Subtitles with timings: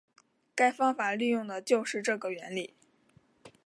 [0.55, 2.73] 该方法利用的就是这个原理。